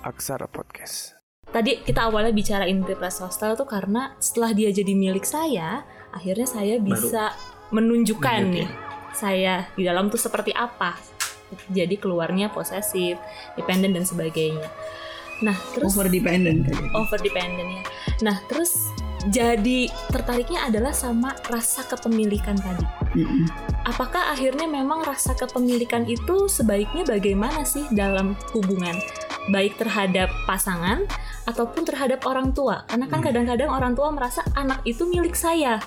[0.00, 1.20] Aksara Podcast.
[1.52, 5.84] Tadi kita awalnya bicara interest hostel tuh karena setelah dia jadi milik saya,
[6.16, 7.36] akhirnya saya bisa
[7.76, 8.68] menunjukkan Nunjuk, nih
[9.12, 10.96] saya di dalam tuh seperti apa.
[11.68, 13.20] Jadi keluarnya posesif,
[13.60, 14.64] dependent dan sebagainya.
[15.40, 16.90] Nah, terus Over dependent kayaknya.
[16.92, 17.82] over dependent ya.
[18.20, 18.88] Nah, terus
[19.28, 22.84] jadi tertariknya adalah sama rasa kepemilikan tadi.
[23.20, 23.44] Mm-mm.
[23.84, 28.96] Apakah akhirnya memang rasa kepemilikan itu sebaiknya bagaimana sih dalam hubungan?
[29.52, 31.04] Baik terhadap pasangan
[31.44, 32.88] ataupun terhadap orang tua.
[32.88, 35.80] Karena kan kadang-kadang orang tua merasa anak itu milik saya.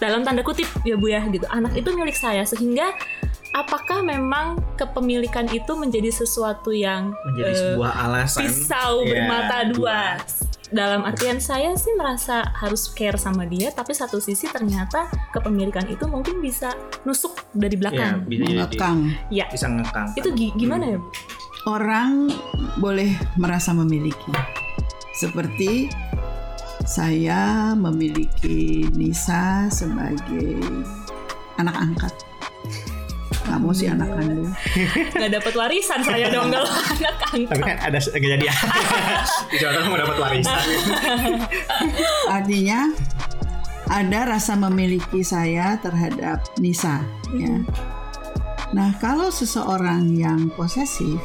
[0.00, 1.44] Dalam tanda kutip ya Bu ya gitu.
[1.52, 2.96] Anak itu milik saya sehingga
[3.52, 8.46] apakah memang kepemilikan itu menjadi sesuatu yang Menjadi eh, sebuah alasan.
[8.46, 10.00] pisau Ya, bermata dua.
[10.70, 16.06] Dalam artian saya sih merasa harus care sama dia, tapi satu sisi ternyata kepemilikan itu
[16.06, 16.70] mungkin bisa
[17.02, 18.14] nusuk dari Ya, belakang.
[18.24, 18.54] bisa jadi.
[18.56, 18.98] Mengekang.
[19.28, 20.14] Ya, Bisa ngekang.
[20.14, 21.10] itu gi- gimana ya, Bu?
[21.66, 22.30] Orang
[22.78, 24.30] boleh merasa memiliki.
[25.12, 25.90] Seperti
[26.86, 30.54] saya memiliki Nisa sebagai
[31.56, 32.14] anak angkat.
[33.50, 34.54] Kamu sih anak kandung.
[35.18, 37.66] Nggak dapat warisan saya dong kalau anak Tapi angkat.
[37.66, 38.54] kan ada kejadian.
[39.50, 40.62] Di Jawa Tengah dapat warisan.
[42.30, 42.80] Artinya
[43.90, 47.02] ada rasa memiliki saya terhadap Nisa.
[47.34, 47.58] Ya.
[48.70, 51.18] Nah kalau seseorang yang posesif,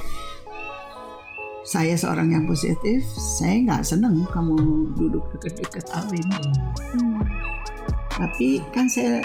[1.62, 4.58] saya seorang yang positif, saya nggak seneng kamu
[4.98, 6.26] duduk deket-deket Alvin.
[8.18, 9.22] Tapi kan saya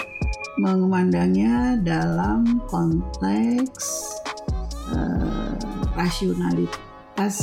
[0.59, 3.85] memandangnya dalam konteks
[4.91, 5.53] eh,
[5.95, 7.35] rasionalitas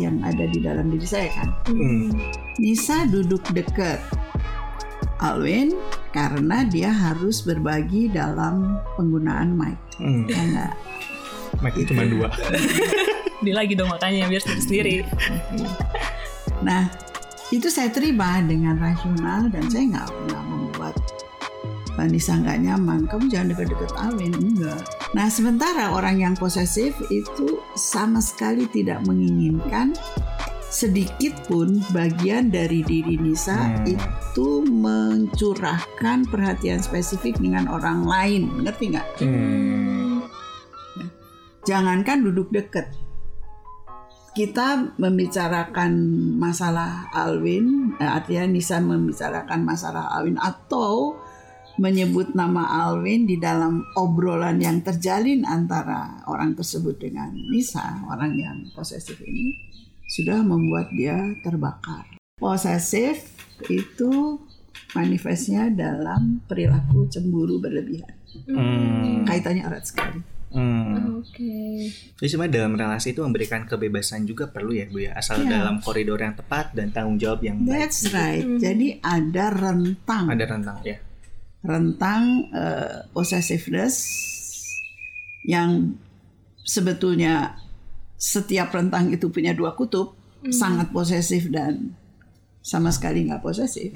[0.00, 1.48] yang ada di dalam diri saya kan.
[1.68, 2.12] Hmm.
[2.60, 4.00] Nisa duduk dekat
[5.22, 5.76] Alwin
[6.12, 9.78] karena dia harus berbagi dalam penggunaan mic.
[10.00, 10.28] Hmm.
[10.28, 10.72] Ya enggak?
[11.60, 12.28] Mic itu cuma dua.
[13.42, 15.02] Dia lagi dong makanya biar sendiri.
[16.62, 16.86] Nah,
[17.50, 20.61] itu saya terima dengan rasional dan saya nggak pernah
[22.08, 23.06] Nisa nggak nyaman.
[23.06, 24.80] Kamu jangan dekat-dekat Alwin, enggak.
[25.12, 29.92] Nah, sementara orang yang posesif itu sama sekali tidak menginginkan
[30.72, 33.84] sedikit pun bagian dari diri Nisa Hmm.
[33.84, 38.64] itu mencurahkan perhatian spesifik dengan orang lain.
[38.64, 39.06] Ngerti nggak?
[39.20, 40.24] Hmm.
[41.62, 42.90] jangankan duduk deket.
[44.34, 45.94] Kita membicarakan
[46.34, 51.14] masalah Alwin, eh, artinya Nisa membicarakan masalah Alwin atau
[51.80, 58.56] menyebut nama Alwin di dalam obrolan yang terjalin antara orang tersebut dengan Nisa, orang yang
[58.76, 59.56] posesif ini
[60.08, 62.04] sudah membuat dia terbakar.
[62.36, 63.32] Posesif
[63.72, 64.36] itu
[64.92, 68.12] manifestnya dalam perilaku cemburu berlebihan.
[68.48, 69.24] Hmm.
[69.24, 70.20] Kaitannya erat sekali.
[70.52, 71.24] Hmm.
[71.24, 71.88] Oke.
[72.20, 75.64] Jadi sebenarnya dalam relasi itu memberikan kebebasan juga perlu ya Bu ya, asal Iya.
[75.64, 77.72] dalam koridor yang tepat dan tanggung jawab yang baik.
[77.88, 78.44] That's right.
[78.44, 78.60] Mhm.
[78.60, 81.00] Jadi ada rentang, Ada rentang ya.
[81.62, 83.94] Rentang eh, possessiveness
[85.42, 85.94] yang
[86.58, 87.58] sebetulnya
[88.14, 90.14] setiap rentang itu punya dua kutub,
[90.48, 91.94] sangat posesif dan
[92.62, 93.90] sama sekali nggak posesif.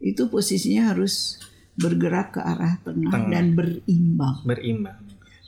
[0.00, 1.36] Itu posisinya harus
[1.76, 3.28] bergerak ke arah tengah, Tengah.
[3.28, 4.36] dan berimbang.
[4.44, 4.98] Berimbang.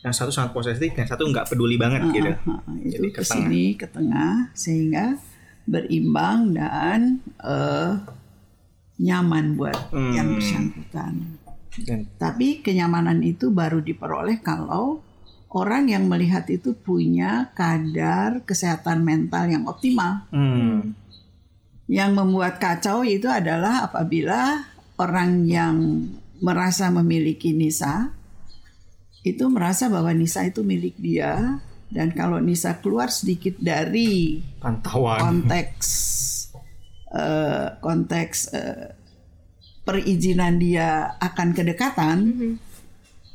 [0.00, 2.32] Yang satu sangat posesif, yang satu nggak peduli banget gitu.
[2.44, 5.16] Ah, ah, itu Jadi ke sini ke tengah sehingga
[5.64, 7.92] berimbang dan eh,
[9.00, 10.12] nyaman buat Hmm.
[10.12, 11.14] yang bersangkutan.
[12.18, 15.00] Tapi kenyamanan itu baru diperoleh kalau
[15.50, 20.26] orang yang melihat itu punya kadar kesehatan mental yang optimal.
[20.30, 20.98] hmm.
[21.90, 24.62] Yang membuat kacau itu adalah apabila
[24.94, 26.06] orang yang
[26.38, 28.14] merasa memiliki Nisa
[29.26, 31.60] itu merasa bahwa Nisa itu milik dia
[31.90, 35.18] dan kalau Nisa keluar sedikit dari pantauan.
[35.20, 35.88] konteks
[37.12, 38.86] eh, konteks eh,
[39.90, 42.18] perizinan dia akan kedekatan,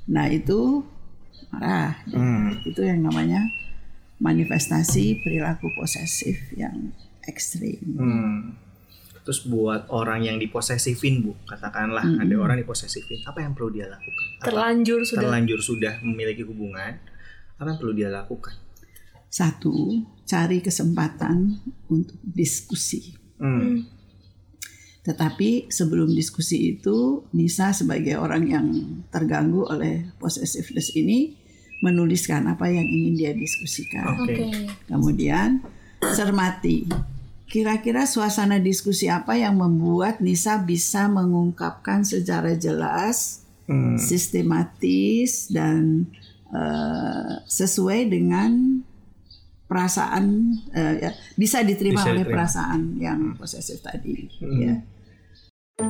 [0.08, 0.88] nah itu
[1.52, 2.00] marah.
[2.08, 2.56] Hmm.
[2.64, 3.44] Itu yang namanya
[4.18, 6.96] manifestasi perilaku posesif yang
[7.28, 7.84] ekstrim.
[8.00, 8.40] Hmm.
[9.26, 12.22] Terus buat orang yang diposesifin Bu, katakanlah Hmm.
[12.22, 14.26] ada orang diposesifin, apa yang perlu dia lakukan?
[14.38, 15.22] Apa- Terlanjur sudah.
[15.26, 17.02] terlanjur sudah memiliki hubungan,
[17.58, 18.54] apa yang perlu dia lakukan?
[19.28, 21.60] Satu, cari kesempatan
[21.92, 23.12] untuk diskusi.
[23.36, 23.84] Hmm.
[25.06, 28.68] Tetapi sebelum diskusi itu, Nisa sebagai orang yang
[29.08, 31.38] terganggu oleh possessiveness ini
[31.80, 34.18] menuliskan apa yang ingin dia diskusikan.
[34.18, 34.34] Oke.
[34.34, 34.66] Oke.
[34.90, 35.62] Kemudian
[36.02, 36.90] cermati.
[37.46, 43.98] Kira-kira suasana diskusi apa yang membuat Nisa bisa mengungkapkan secara jelas, Hmm.
[43.98, 46.06] sistematis dan
[46.54, 48.78] eh, sesuai dengan
[49.66, 52.34] perasaan eh, ya, bisa diterima Bisa oleh diterima.
[52.38, 54.30] perasaan yang posesif tadi.
[54.38, 54.60] Hmm.
[54.62, 54.76] Ya.
[55.76, 55.88] Nah,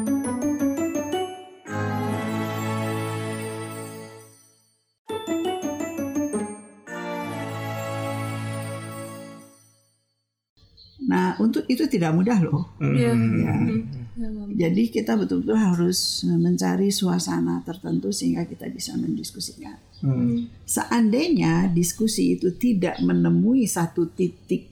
[11.38, 12.74] untuk itu tidak mudah loh.
[12.82, 13.14] Iya.
[13.14, 13.54] Ya.
[13.54, 14.50] Hmm.
[14.58, 19.78] Jadi kita betul-betul harus mencari suasana tertentu sehingga kita bisa mendiskusikan.
[20.02, 20.50] Hmm.
[20.66, 24.66] Seandainya diskusi itu tidak menemui satu titik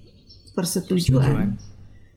[0.58, 1.54] persetujuan,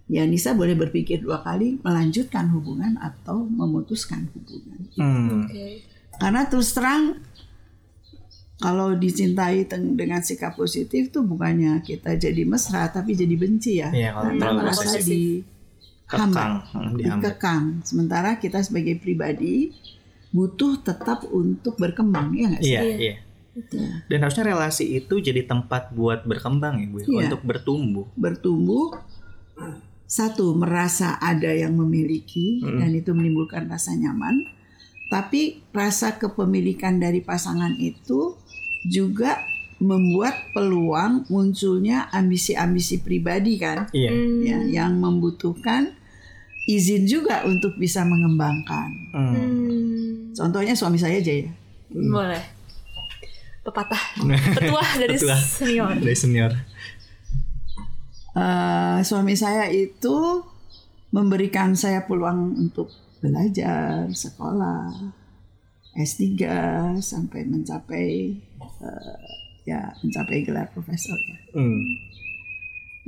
[0.06, 4.80] ya Nisa boleh berpikir dua kali melanjutkan hubungan atau memutuskan hubungan.
[4.94, 5.46] Hmm.
[5.46, 5.82] Oke.
[6.16, 7.20] Karena terus terang
[8.56, 13.92] kalau dicintai dengan sikap positif tuh bukannya kita jadi mesra tapi jadi benci ya.
[13.92, 15.04] Iya, kalau Karena merasa posesif.
[15.06, 15.24] di
[16.06, 17.64] Kekang, hambat, hmm, dikekang.
[17.82, 19.74] Sementara kita sebagai pribadi
[20.30, 22.72] butuh tetap untuk berkembang ya nggak sih?
[22.72, 22.96] Iya, Iya.
[22.96, 23.14] iya.
[23.72, 23.88] Ya.
[24.06, 27.20] Dan harusnya relasi itu jadi tempat buat berkembang ya, Bu, ya, Iya.
[27.26, 28.06] untuk bertumbuh.
[28.14, 28.94] bertumbuh
[30.06, 32.78] satu merasa ada yang memiliki Mm.
[32.78, 34.46] dan itu menimbulkan rasa nyaman
[35.06, 38.34] tapi rasa kepemilikan dari pasangan itu
[38.84, 39.38] juga
[39.76, 44.10] membuat peluang munculnya ambisi-ambisi pribadi kan Iya.
[44.10, 44.40] Hmm.
[44.40, 45.92] ya yang membutuhkan
[46.66, 49.34] izin juga untuk bisa mengembangkan Hmm.
[49.34, 50.10] Hmm.
[50.32, 51.50] contohnya suami saya aja ya
[51.88, 52.42] Boleh.
[53.62, 54.02] Pepatah
[54.54, 55.34] petua dari Petua.
[55.34, 55.90] senior.
[55.92, 56.52] Dari senior.
[58.36, 60.44] Eh, suami saya itu
[61.08, 62.92] memberikan saya peluang untuk
[63.24, 64.92] belajar, sekolah,
[65.96, 66.36] S3
[67.00, 69.28] sampai mencapai eh,
[69.64, 71.38] ya mencapai gelar profesor ya.
[71.56, 71.80] Hmm.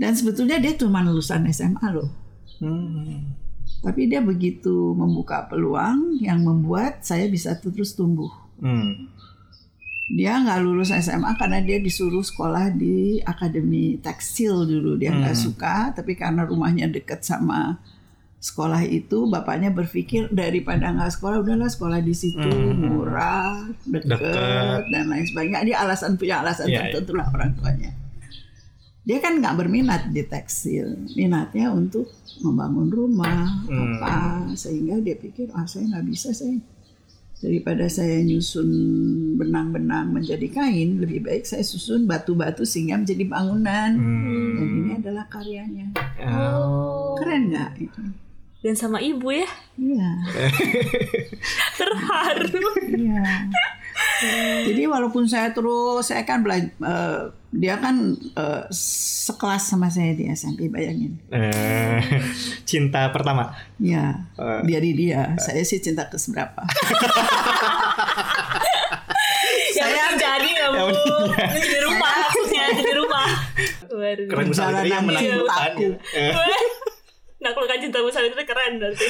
[0.00, 2.08] Dan sebetulnya dia cuma lulusan SMA loh.
[2.64, 3.36] Hmm.
[3.84, 8.32] Tapi dia begitu membuka peluang yang membuat saya bisa terus tumbuh.
[8.64, 9.12] Hmm.
[10.08, 14.96] Dia nggak lulus SMA karena dia disuruh sekolah di akademi tekstil dulu.
[14.96, 15.44] Dia nggak Hmm.
[15.44, 17.76] suka, tapi karena rumahnya deket sama
[18.38, 22.88] sekolah itu, bapaknya berpikir daripada nggak sekolah, udahlah sekolah di situ Hmm.
[22.88, 24.80] murah, deket, Deket.
[24.88, 25.60] dan lain sebagainya.
[25.66, 27.92] Dia alasan punya alasan Iya, tertentu lah orang tuanya.
[29.02, 32.08] Dia kan nggak berminat di tekstil, minatnya untuk
[32.40, 33.98] membangun rumah Hmm.
[33.98, 34.14] apa,
[34.54, 36.56] sehingga dia pikir ah saya nggak bisa saya
[37.38, 38.66] daripada saya nyusun
[39.38, 43.90] benang-benang menjadi kain, lebih baik saya susun batu-batu sehingga menjadi bangunan.
[43.94, 44.54] Hmm.
[44.58, 45.86] Dan ini adalah karyanya.
[46.26, 47.14] Oh.
[47.14, 48.02] Keren nggak itu?
[48.58, 49.46] Dan sama ibu ya.
[49.78, 50.10] Iya,
[51.78, 52.66] Terharu.
[52.90, 53.46] iya.
[54.66, 56.74] Jadi walaupun saya terus, saya kan belajar,
[57.48, 61.16] dia kan eh, sekelas sama saya di SMP, bayangin.
[61.30, 62.02] Eh,
[62.66, 63.54] cinta pertama.
[63.78, 64.60] Ya, Eh.
[64.66, 65.38] dari dia.
[65.38, 66.62] Saya sih cinta ke seberapa.
[69.78, 70.88] Penting jadi ya bu.
[71.38, 73.28] Ini di rumah maksudnya di rumah.
[73.88, 74.26] Waduh.
[74.28, 75.72] Keren Sawitri yang Perjalanan menaklukkan.
[76.14, 76.32] Eh,
[77.82, 79.06] cinta Bu Sawitri itu keren berarti.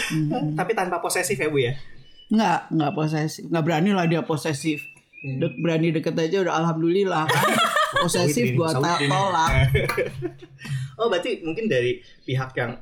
[0.55, 1.73] Tapi tanpa posesif ya Bu ya.
[2.29, 3.43] Nggak, nggak posesif.
[3.49, 4.85] Nggak berani lah dia posesif.
[5.19, 7.47] Dek, berani deket aja udah alhamdulillah kan.
[8.03, 8.99] Posesif gua tolak.
[10.95, 12.75] Oh berarti mungkin dari pihak yang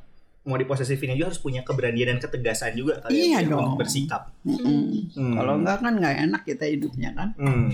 [0.43, 3.61] mau diposesifin juga harus punya keberanian dan ketegasan juga kali Iya ya, dong.
[3.69, 4.33] untuk bersikap.
[4.41, 5.13] Mm-mm.
[5.13, 5.35] Hmm.
[5.35, 7.29] Kalau enggak kan nggak enak kita hidupnya kan.
[7.37, 7.69] Hmm.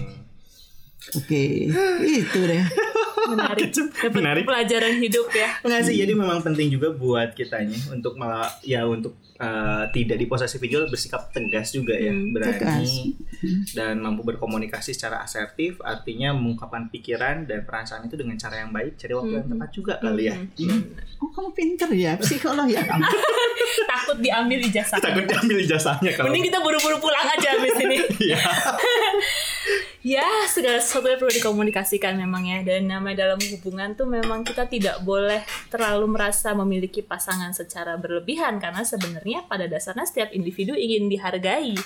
[1.14, 1.70] Oke,
[2.00, 2.64] itu deh.
[3.30, 3.70] Menarik.
[3.70, 4.42] Dapat Menarik.
[4.42, 5.62] pelajaran hidup ya.
[5.62, 10.70] Enggak sih, jadi memang penting juga buat kitanya untuk malah ya untuk eh, tidak diposesifin
[10.72, 12.90] juga bersikap tegas juga ya, Hmm, berani tegas.
[13.72, 18.96] Dan mampu berkomunikasi secara asertif, artinya mengungkapkan pikiran dan perasaan itu dengan cara yang baik,
[18.96, 19.54] cari waktu yang Hmm.
[19.58, 20.36] tepat juga kali ya.
[21.18, 23.02] Oh kamu pinter ya, psikolog ya kamu.
[23.92, 24.98] Takut diambil ijazah.
[24.98, 27.96] Takut diambil ijazahnya kalau Mending kita buru-buru pulang aja habis ini.
[28.22, 28.38] Iya.
[30.14, 34.66] ya segala sesuatu yang perlu dikomunikasikan memang ya dan namanya dalam hubungan tuh memang kita
[34.66, 41.06] tidak boleh terlalu merasa memiliki pasangan secara berlebihan karena sebenarnya pada dasarnya setiap individu ingin
[41.06, 41.78] dihargai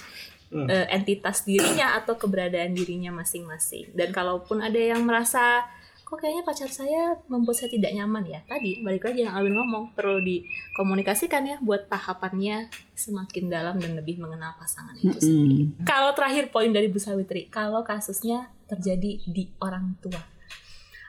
[0.46, 0.66] Hmm.
[0.66, 5.66] eh, entitas dirinya atau keberadaan dirinya masing-masing dan kalaupun ada yang merasa
[6.00, 9.90] kok kayaknya pacar saya membuat saya tidak nyaman ya tadi balik lagi yang Alwin ngomong
[9.90, 15.82] perlu dikomunikasikan ya buat tahapannya semakin dalam dan lebih mengenal pasangan itu sendiri Mm-mm.
[15.82, 20.22] kalau terakhir poin dari Bu Sawitri, kalau kasusnya terjadi di orang tua,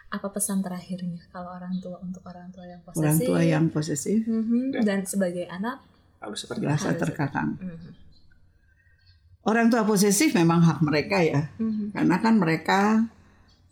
[0.08, 3.04] apa pesan terakhirnya kalau orang tua untuk orang tua yang posesif?
[3.04, 5.78] Orang tua yang posesif Mhm, dan sebagai anak,
[6.18, 7.02] Harus seperti merasa Harus.
[7.04, 7.50] terkekang.
[7.60, 7.90] mhm,
[9.48, 12.82] Orang tua posesif memang hak mereka ya, mhm, karena kan mereka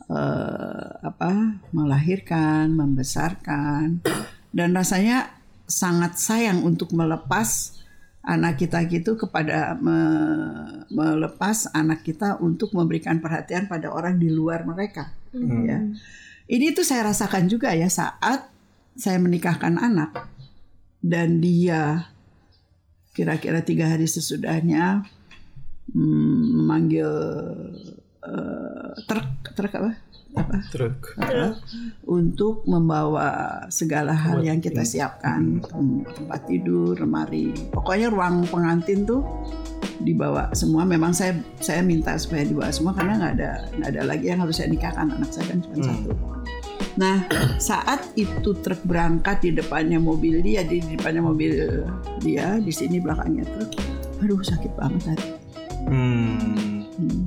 [0.08, 4.00] eh, apa melahirkan, membesarkan.
[4.56, 5.36] Dan rasanya
[5.68, 7.76] sangat sayang untuk melepas
[8.26, 14.66] anak kita gitu kepada me- melepas anak kita untuk memberikan perhatian pada orang di luar
[14.66, 15.14] mereka
[15.68, 15.80] ya.
[16.46, 18.50] Ini tuh saya rasakan juga ya saat
[18.96, 20.30] saya menikahkan anak
[21.02, 22.10] dan dia
[23.14, 25.25] kira-kira tiga hari sesudahnya hmm,
[25.94, 27.10] memanggil
[28.26, 29.92] eh, truk truk apa?
[30.36, 30.60] Apa?
[30.68, 31.16] Truk.
[31.16, 31.56] Uh,
[32.12, 35.64] untuk membawa segala hal yang kita siapkan.
[35.64, 37.56] Tem- tempat tidur lemari.
[37.72, 39.24] Pokoknya ruang pengantin tuh
[40.04, 40.84] dibawa semua.
[40.84, 44.60] Memang saya saya minta supaya dibawa semua karena nggak ada nggak ada lagi yang harus
[44.60, 45.08] saya nikahkan.
[45.08, 45.88] Anak saya kan cuma Hmm.
[45.88, 46.12] satu.
[47.00, 47.18] Nah
[47.56, 51.84] saat itu truk berangkat di depannya mobil dia di depannya mobil
[52.20, 53.72] dia di sini belakangnya truk.
[54.20, 55.35] Aduh sakit banget hati
[55.86, 56.86] Hmm.
[56.96, 57.22] Hmm.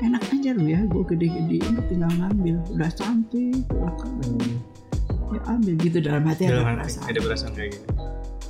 [0.00, 4.56] Enak aja lu ya, gue gede-gede lu tinggal ngambil, udah cantik, udah keren.
[5.30, 7.06] Ya ambil gitu dalam hati ada Dalam hati perasaan.
[7.06, 7.86] ada perasaan kayak gitu.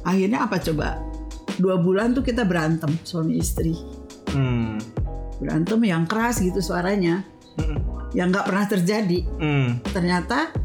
[0.00, 0.88] Akhirnya apa coba?
[1.56, 3.76] Dua bulan tuh kita berantem suami istri,
[4.30, 4.80] Hmm.
[5.36, 7.20] berantem yang keras gitu suaranya,
[7.58, 7.76] Hmm.
[8.12, 9.18] yang nggak pernah terjadi.
[9.36, 9.68] Hmm.
[9.84, 10.56] Ternyata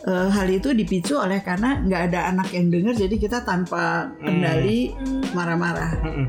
[0.00, 4.96] eh, hal itu dipicu oleh karena nggak ada anak yang dengar, jadi kita tanpa kendali
[5.36, 5.92] marah-marah.
[6.00, 6.24] Hmm.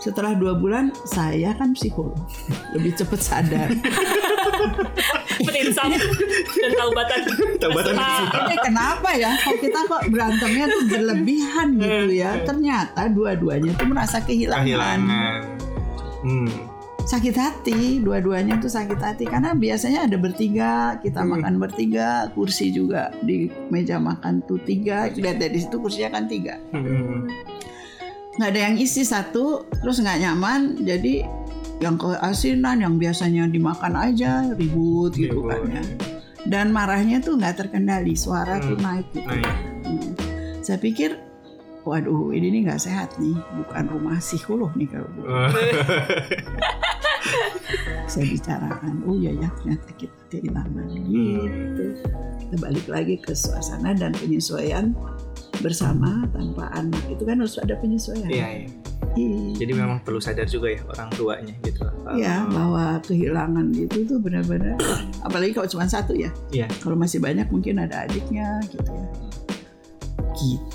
[0.00, 2.16] Setelah dua bulan, saya kan psikolog,
[2.72, 3.68] lebih cepet sadar.
[5.40, 7.20] Perinsam dan taubatan.
[7.60, 7.94] Taubatan
[8.48, 9.36] Ini kenapa ya?
[9.36, 12.40] Kok kita kok berantemnya tuh berlebihan gitu ya?
[12.44, 14.64] Ternyata dua-duanya tuh merasa kehilangan.
[14.64, 15.40] Kehilangan.
[16.24, 16.50] Hmm.
[17.00, 21.40] Sakit hati, dua-duanya tuh sakit hati karena biasanya ada bertiga, kita Hmm.
[21.40, 25.08] makan bertiga, kursi juga di meja makan tuh tiga.
[25.10, 26.60] Lihat dari situ kursinya kan tiga.
[26.70, 27.26] Hmm.
[28.30, 29.44] Nggak ada yang isi satu,
[29.80, 31.26] terus nggak nyaman, jadi
[31.80, 35.50] yang keasinan yang biasanya dimakan aja ribut gitu Ribut.
[35.50, 35.82] kan ya.
[36.40, 38.84] Dan marahnya tuh nggak terkendali, suara tuh Hmm.
[38.84, 39.26] naik gitu.
[39.26, 39.48] Naik.
[39.84, 40.10] Hmm.
[40.60, 41.16] Saya pikir,
[41.82, 45.26] waduh ini nih nggak sehat nih, bukan rumah psikolog nih kalau gitu.
[48.10, 48.94] saya bicarakan.
[49.04, 51.84] Oh iya ya, ternyata kita kehilangan gitu.
[52.40, 54.92] Kita balik lagi ke suasana dan penyesuaian
[55.60, 58.26] bersama tanpa anak itu kan harus ada penyesuaian.
[58.26, 58.68] Iya, iya.
[59.10, 59.58] Iya.
[59.58, 61.82] Jadi memang perlu sadar juga ya orang tuanya gitu.
[62.12, 64.78] Iya, Oh, bahwa kehilangan itu tuh benar-benar
[65.26, 66.30] apalagi kalau cuma satu ya.
[66.50, 66.70] Iya.
[66.78, 69.06] Kalau masih banyak mungkin ada adiknya gitu ya.
[70.32, 70.74] Gitu.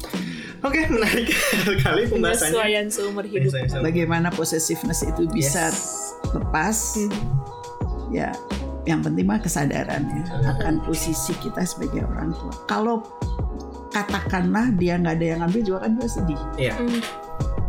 [0.61, 1.29] Oke, menarik
[1.63, 2.51] sekali pembahasannya.
[2.51, 3.53] penyesuaian seumur hidup.
[3.79, 6.13] Bagaimana possessiveness itu bisa Yes.
[6.31, 6.77] lepas?
[6.97, 7.13] Hmm.
[8.09, 8.29] Ya,
[8.83, 12.53] yang penting mah kesadaran ya akan posisi kita sebagai orang tua.
[12.65, 13.05] Kalau
[13.95, 16.41] katakanlah dia nggak ada yang ambil juga kan dia sedih.
[16.59, 16.75] Iya.
[16.75, 16.99] Hmm.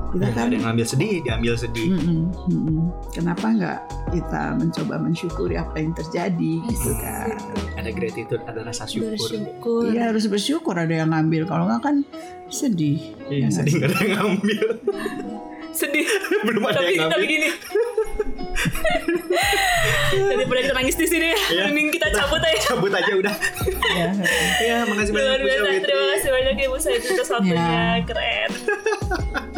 [0.06, 1.88] Kita Nah, kan ada yang ngambil sedih, diambil sedih.
[1.92, 2.78] Mm-mm, mm-mm.
[3.12, 3.78] Kenapa nggak
[4.10, 7.36] kita mencoba mensyukuri apa yang terjadi gitu kan?
[7.76, 9.12] Ada gratitude, ada rasa syukur.
[9.12, 9.82] Bersyukur.
[9.92, 11.44] Iya harus bersyukur ada yang ngambil.
[11.44, 11.96] Kalau nggak kan
[12.48, 13.12] sedih.
[13.28, 14.64] Iya, Ya nggak sedih nggak ada yang ngambil.
[15.70, 16.06] Sedih.
[16.48, 17.28] Belum ada tapi yang tapi ngambil.
[17.28, 17.48] gini.
[20.32, 21.62] Daripada kita nangis di sini ya Iya.
[21.66, 23.34] mending kita cabut aja Cabut aja udah.
[23.88, 24.08] Ya.
[24.58, 25.84] Iya, makasih banyak luar Bu biasa Sawitri.
[25.84, 27.84] terima kasih banyak ya Bu Said atas waktunya Ya.
[28.02, 28.50] keren